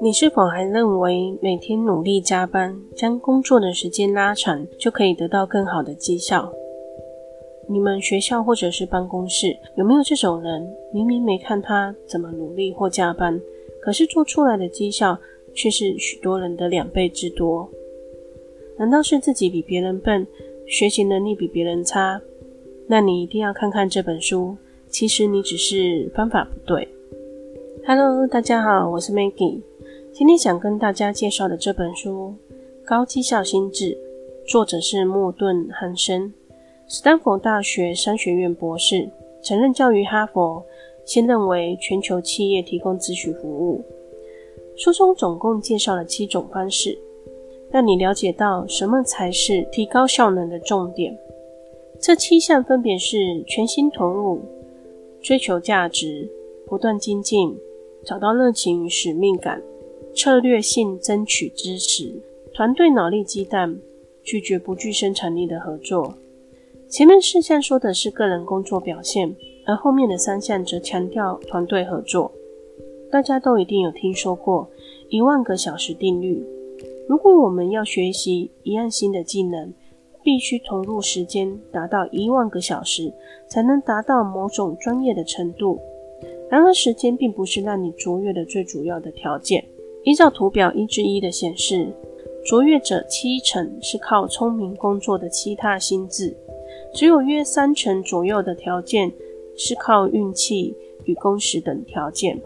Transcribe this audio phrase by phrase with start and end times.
[0.00, 6.52] 你是否还认为每天努力加班，将工作的时间拉长，就可以得到更好的绩效？
[7.68, 10.66] 你们学校或者是办公室有没有这种人？
[10.92, 13.38] 明明没看他怎么努力或加班，
[13.82, 15.18] 可是做出来的绩效
[15.54, 17.68] 却是许多人的两倍之多。
[18.78, 20.26] 难道是自己比别人笨，
[20.66, 22.22] 学习能力比别人差？
[22.86, 24.56] 那你一定要看看这本书。
[24.98, 26.88] 其实你只是方法不对。
[27.86, 29.62] Hello，大家好，我是 Maggie。
[30.12, 32.34] 今天想跟大家介绍的这本书
[32.84, 33.84] 《高绩效心智》，
[34.50, 36.34] 作者是莫顿·汉森，
[36.88, 39.08] 斯坦福大学商学院博士，
[39.40, 40.64] 曾任教于哈佛，
[41.04, 43.84] 现任为全球企业提供咨询服务。
[44.76, 46.98] 书中总共介绍了七种方式，
[47.70, 51.16] 让你了解到什么才是提高效能的重点。
[52.00, 54.40] 这七项分别是：全心投入、
[55.28, 56.26] 追求价值、
[56.66, 57.54] 不断精进、
[58.02, 59.62] 找到热情与使命感。
[60.16, 62.18] 策略性争取支持，
[62.54, 63.76] 团队脑力激荡，
[64.22, 66.14] 拒绝不具生产力的合作。
[66.88, 72.32] 前面四项说的是个人工作表现，而后面的三项则强调团队合作。
[73.10, 74.70] 大家都一定有听说过
[75.10, 76.42] 一万个小时定律。
[77.06, 79.74] 如果我们要学习一样新的技能，
[80.22, 83.12] 必须投入时间达到一万个小时，
[83.46, 85.80] 才能达到某种专业的程度。
[86.50, 89.64] 然而，时间并不是让你卓越的最主要的条件。
[90.04, 91.92] 依照图表一之一的显示，
[92.44, 96.34] 卓越者七成是靠聪明工作的其他心智，
[96.94, 99.12] 只有约三成左右的条件
[99.56, 102.40] 是靠运气与工时等条件。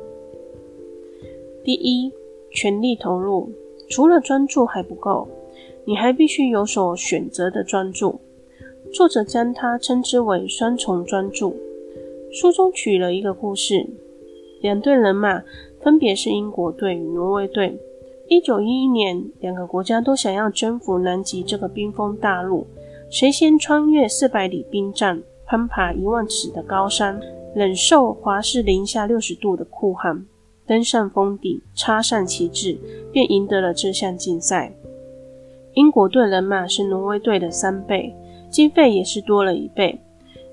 [1.63, 2.13] 第一，
[2.51, 3.49] 全力投入，
[3.89, 5.29] 除了专注还不够，
[5.85, 8.21] 你还必须有所选择的专注。
[8.93, 11.57] 作者将它称之为双重专注。
[12.33, 13.87] 书中举了一个故事，
[14.61, 15.43] 两队人马。
[15.83, 17.77] 分别是英国队与挪威队。
[18.29, 22.65] 一九一一年，两个国家都想要征服南极这个冰封大陆。
[23.11, 27.21] 谁先穿越四百里冰站，攀爬一万尺的高山，
[27.53, 30.25] 忍受华氏零下六十度的酷寒，
[30.65, 32.79] 登上峰顶，插上旗帜，
[33.13, 34.73] 便赢得了这项竞赛。
[35.75, 38.15] 英国队人马是挪威队的三倍，
[38.51, 39.99] 经费也是多了一倍。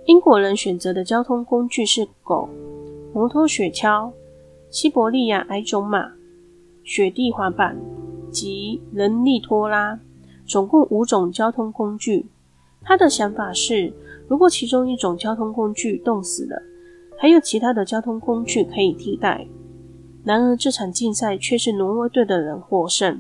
[0.06, 2.47] 英国人选择的交通工具是狗、
[3.13, 4.12] 摩托雪橇。
[4.69, 6.12] 西伯利亚矮种马、
[6.84, 7.75] 雪地滑板
[8.31, 10.00] 及人力拖拉，
[10.46, 12.28] 总共五种交通工具。
[12.84, 13.91] 他的想法是，
[14.28, 16.62] 如果其中一种交通工具冻死了，
[17.18, 19.47] 还有其他的交通工具可以替代。
[20.24, 23.19] 然而，这场竞赛却是挪威队的人获胜，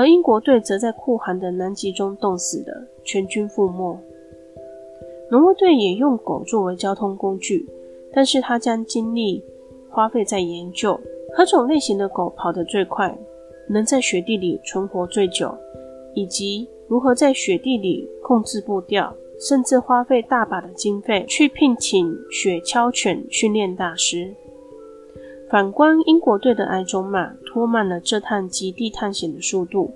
[0.00, 3.98] 而英国队则在酷寒的南极中冻死了，全军覆没。
[5.30, 7.68] 挪威队也用狗作为交通工具，
[8.10, 9.44] 但是他将精力
[9.90, 10.98] 花费在研究
[11.36, 13.14] 何种类型的狗跑得最快，
[13.68, 15.54] 能在雪地里存活最久，
[16.14, 24.34] 以及如何在雪地里控制步调，甚至花费大把的经费去聘请雪橇犬训练大师。
[25.50, 29.92] 反观英国队的矮种马，拖慢了这趟极地探险的速度，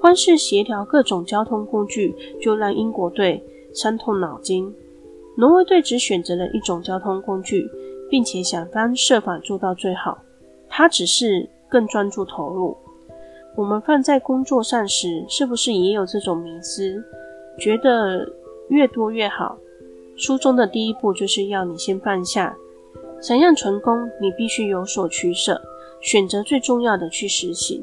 [0.00, 3.42] 光是协调各种交通工具就让英国队
[3.72, 4.72] 伤透脑筋。
[5.36, 7.68] 挪威队只选择了一种交通工具。
[8.10, 10.16] 并且想方设法做到最好，
[10.66, 12.74] 他只是更专注投入。
[13.54, 17.04] 我们放在工作上时，是不是也有这种迷思，
[17.58, 18.26] 觉得
[18.70, 19.58] 越多越好？
[20.16, 22.56] 书中的第一步就是要你先放下，
[23.20, 25.60] 想要成功，你必须有所取舍，
[26.00, 27.82] 选择最重要的去实行。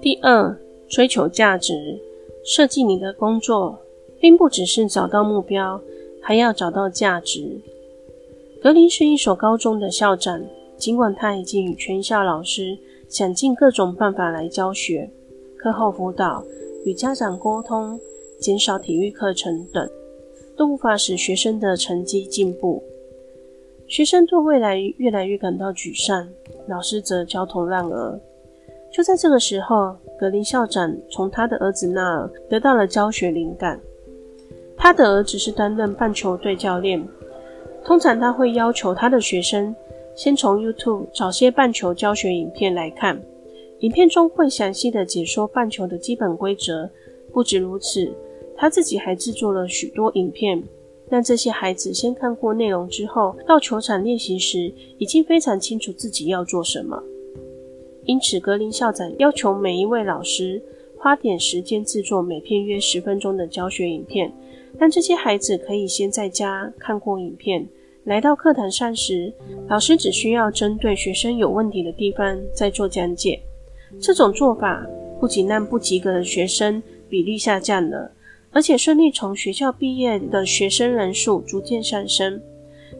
[0.00, 0.56] 第二，
[0.88, 2.00] 追求价值，
[2.44, 3.78] 设计你的工作，
[4.20, 5.80] 并不只是找到目标，
[6.22, 7.60] 还要找到价值。
[8.62, 10.40] 格林是一所高中的校长，
[10.76, 15.10] 尽管他已经与全校老师想尽各种办法来教学、
[15.56, 16.44] 课后辅导、
[16.84, 17.98] 与家长沟通、
[18.38, 19.88] 减少体育课程等，
[20.56, 22.82] 都无法使学生的成绩进步。
[23.88, 26.28] 学生对未来越来越感到沮丧，
[26.68, 28.18] 老师则焦头烂额。
[28.92, 33.80] 就在这个时候，格林校长从他的儿子那儿得到了教学灵感。
[34.76, 37.06] 他的儿子是担任棒球队教练。
[37.84, 39.74] 通常他会要求他的学生
[40.16, 43.20] 先从 YouTube 找些棒球教学影片来看，
[43.80, 46.90] 影片中会详细的解说棒球的基本规则。
[47.32, 48.12] 不止如此，
[48.56, 50.62] 他自己还制作了许多影片，
[51.08, 57.02] 让这些孩子先看过内容之后，到球场练习时已经非常清楚自己要做什么。
[58.04, 60.62] 因此，格林校长要求每一位老师
[60.96, 64.32] 花点时间制作每片约十分钟的教学影片，
[64.78, 67.66] 让这些孩子可以先在家看过影片。
[68.04, 69.32] 来到课堂上时，
[69.68, 73.40] 老师只需要针对学生有问题的地方再做讲解。
[74.00, 74.86] 这种做法
[75.18, 78.12] 不仅让不及格的学生比例下降了，
[78.56, 82.40] 而且顺利从学校毕业的学生人数逐渐上升。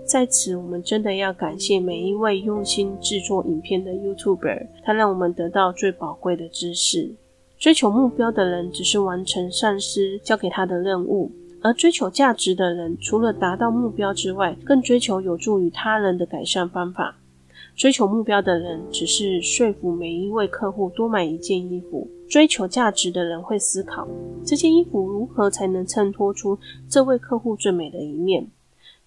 [0.04, 7.10] 在此，我们真的要感谢每一位用心制作影片的 YouTuber，他让我们得到最宝贵的知识。
[7.56, 11.32] 追求目标的人只是完成上司交给他的任务，
[11.62, 17.16] 而追求价值的人除了达到目标之外，更追求有助于他人的改善方法。
[17.74, 24.06] 追求目标的人只是说服每一位客户多买一件衣服，追求价值的人会思考
[24.44, 26.58] 这件衣服如何才能衬托出
[26.88, 28.48] 这位客户最美的一面。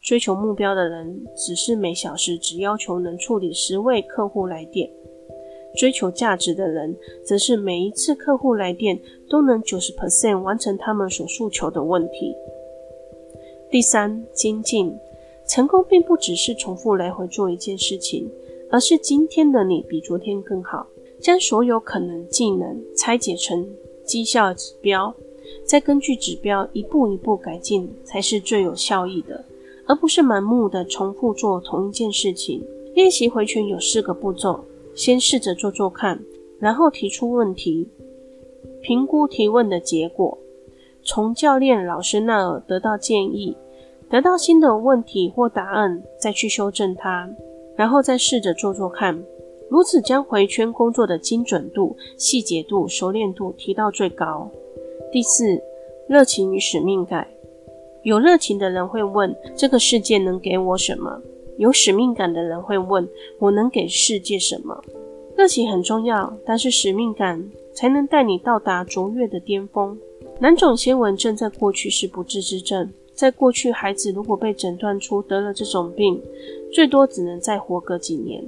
[0.01, 4.89] 追求目标的人，只是每小时只要求能处理十位客户来电；
[5.75, 6.95] 追求价值的人，
[7.25, 8.97] 则是每一次客户来电
[9.29, 12.33] 都能九十 percent 完成他们所诉求的问题。
[13.69, 14.97] 第三，精进。
[15.45, 18.29] 成功并不只是重复来回做一件事情，
[18.69, 20.85] 而是今天的你比昨天更好。
[21.19, 23.67] 将所有可能技能拆解成
[24.05, 25.13] 绩效指标，
[25.65, 29.43] 再根据指标一步一步改进，才是最有效益的。
[29.85, 32.63] 而不是盲目的重复做同一件事情。
[32.93, 34.63] 练习回拳有四个步骤：
[34.93, 36.19] 先试着做做看，
[36.59, 37.87] 然后提出问题，
[38.81, 40.37] 评估提问的结果，
[41.03, 43.57] 从教练老师那儿得到建议，
[44.09, 47.27] 得到新的问题或答案，再去修正它，
[47.75, 49.23] 然后再试着做做看。
[49.69, 54.49] 如此将回圈工作的精准度、细节度、熟练度提到最高。
[55.11, 55.61] 第四，
[56.07, 57.27] 热情与使命感。
[58.03, 61.21] 有热情的人会问：“这个世界能给我什么？”
[61.57, 63.07] 有使命感的人会问
[63.39, 64.81] ：“我能给世界什么？”
[65.35, 69.97] 热情很重要，但是使命感才能带你到达卓越的巅峰。
[70.39, 76.21] 囊肿纤维症在过去是不治之症，在过去，孩子如果被诊断出得了这种病，
[76.71, 78.43] 最多只能再活个几年。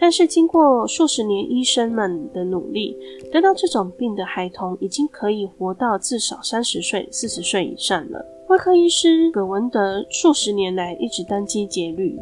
[0.00, 2.96] 但是经过数十年医生们的努力，
[3.30, 8.24] 得到这种病的孩童已经可以活到至少三十岁、四十岁以上了。
[8.48, 12.18] 外科医师葛文德数十年来一直殚精竭虑，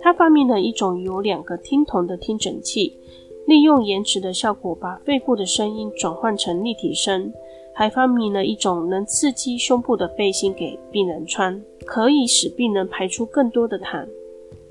[0.00, 2.96] 他发明了一种有两个听筒的听诊器，
[3.46, 7.30] 利用延迟的效果把肺部的声音转换成立体声，
[7.74, 14.08] 还发明了一种能刺激胸部的背心给病人穿，可以使病人排出更多的痰。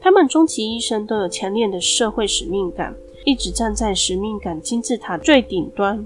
[0.01, 2.93] 他们终其一生都有强烈的社会使命感，
[3.23, 6.03] 一直站在使命感金字塔最顶端。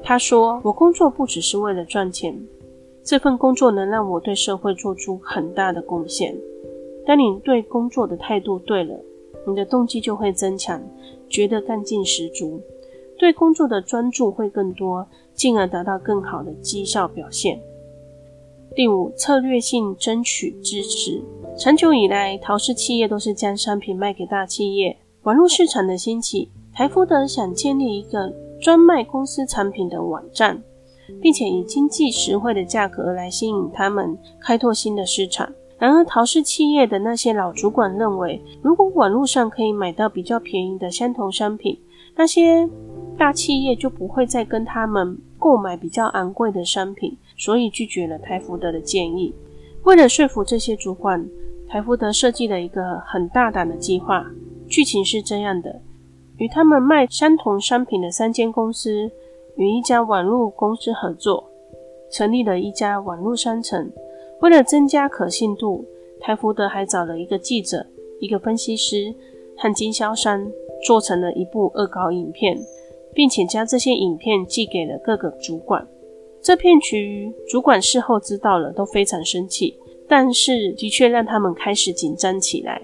[0.00, 2.40] 他说：“我工作不只是为了赚钱。”
[3.02, 6.36] 这份工作能让我对社会做出很大的贡献。
[7.04, 8.94] 当你对工作的态度对了，
[9.44, 10.80] 你的动机就会增强，
[11.28, 12.60] 觉得干劲十足，
[13.18, 15.04] 对工作的专注会更多，
[15.34, 17.60] 进而达到更好的绩效表现。
[18.74, 21.22] 第五，策略性争取支持。
[21.58, 24.96] 长久以来，陶氏企业都是将商品卖给大企业。
[25.22, 30.62] 网络市场的兴起，台福德想建立一个专卖公司产品的网站。
[31.20, 35.52] 并且以经济实惠的价格来吸引他们开拓新的市场。
[35.78, 41.78] 然而，陶氏企业的那些老主管认为，如果网络上可以买到比较便宜的相同商品，
[42.14, 42.68] 那些
[43.18, 49.34] 大企业就不会再跟他们购买比较昂贵的商品，所以拒绝了台福德的建议。
[49.84, 51.24] 为了说服这些主管，
[51.68, 54.26] 台福德设计了一个很大胆的计划。
[54.68, 55.80] 剧情是这样的：
[56.38, 59.10] 与他们卖相同商品的三间公司。
[59.56, 61.46] 与一家网络公司合作，
[62.10, 63.92] 成立了一家网络商城。
[64.40, 65.84] 为了增加可信度，
[66.22, 67.84] 台福德还找了一个记者、
[68.18, 69.14] 一个分析师
[69.58, 70.50] 和经销商，
[70.82, 72.58] 做成了一部恶搞影片，
[73.14, 75.86] 并且将这些影片寄给了各个主管。
[76.40, 79.76] 这骗局主管事后知道了，都非常生气，
[80.08, 82.82] 但是的确让他们开始紧张起来。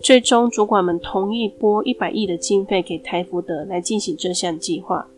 [0.00, 5.08] 最终，主管们同意拨一百亿的经费给台福德来进行这项计划。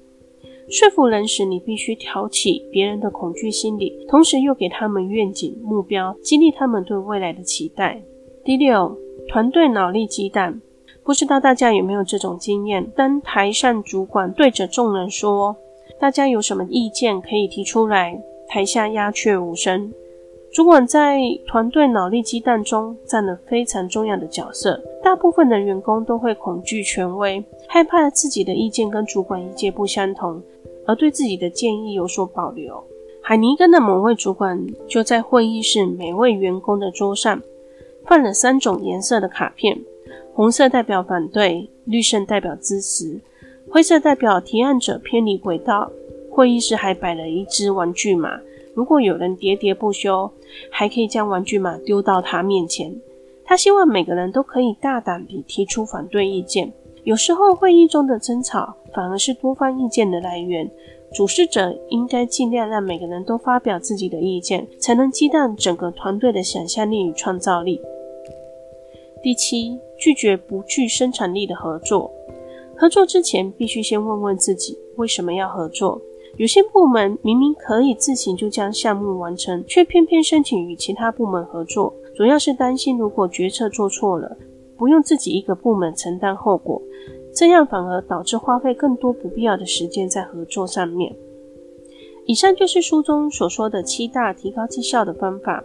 [0.70, 8.00] 说服人时，你必须挑起别人的恐惧心理，同时又给他们愿景、目标，激励他们对未来的期待。
[8.42, 8.96] 第六，
[9.28, 10.58] 团队脑力激荡。
[11.04, 12.90] 不知道大家有没有这种经验？
[12.94, 15.56] 当台上主管对着众人说
[15.98, 19.92] ：“大家有什么意见可以提出来？”台下鸦雀无声。
[20.52, 24.82] 主管在团队脑力激荡中占了非常重要的角色。
[25.00, 30.42] 大部分的员工都会恐惧权威，害怕自己的意见跟主管意见不相同，
[30.86, 32.82] 而对自己的建议有所保留。
[33.22, 37.40] 海尼根的某位主管就在会议室每位员工的桌上
[38.04, 39.78] 放了三种颜色的卡片：
[40.40, 43.20] 红色代表反对，绿色代表支持，
[43.68, 45.92] 灰色代表提案者偏离轨道。
[46.30, 48.40] 会议室还摆了一只玩具马。
[48.72, 50.32] 如果有人喋喋不休，
[50.70, 52.90] 还可以将玩具马丢到他面前，
[53.44, 56.72] 他希望每个人都可以大胆地提出反对意见。
[57.04, 60.66] 有时候会议中的争吵反而是多方意见的来源。
[61.12, 67.78] 主事者应该尽量让每个人都发表自己的意见，才能激荡整个团队的想象力与创造力。
[69.22, 72.10] 第七，拒绝不具生产力的合作。
[72.76, 76.00] 合作之前，必须先问问自己为什么要合作。
[76.36, 84.36] 有些部门明明可以自行就将项目完成，却偏偏申请与其他部门合作，主要是担心如果决策做错了，
[84.78, 86.80] 不用自己一个部门承担后果。
[87.34, 91.14] 这样反而导致花费更多不必要的时间在合作上面。
[92.26, 95.62] 以上就是书中所说的七大提高绩效的方法。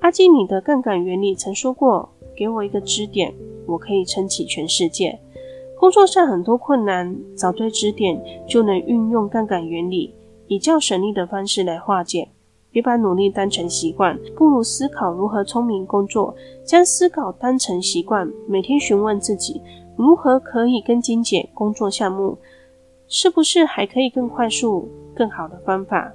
[0.00, 2.08] 阿基米德杠杆原理曾说过
[2.42, 3.32] ：“给我一个支点，
[3.66, 5.16] 我可以撑起全世界。”
[5.78, 10.12] 工作上很多困难，找对支点就能运用杠杆原理，
[10.48, 12.28] 以较省力的方式来化解。
[12.72, 16.34] 别把努力当成习惯，不如思考如何聪明工作，
[16.64, 19.62] 将思考当成习惯，每天询问自己。
[19.96, 22.36] 如何可以更精简工作项目？
[23.06, 26.12] 是不是还可以更快速、更好的方法？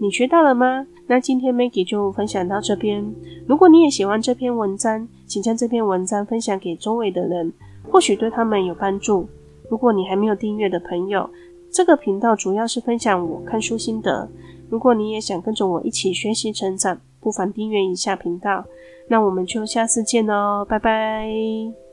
[0.00, 0.86] 你学到了吗？
[1.08, 3.14] 那今天 Maggie 就分享到这边。
[3.46, 7.52] 如果你也喜欢这篇文章，请将这篇文章分享给周围的人，
[7.90, 9.26] 或许对他们有帮助。
[9.68, 11.28] 如果你还没有订阅的朋友，
[11.70, 14.28] 这个频道主要是分享我看书心得。
[14.68, 18.64] 如果你也想跟着我一起学习成长，不妨订阅一下频道。
[19.08, 21.85] 那我们就下次见喽，拜拜。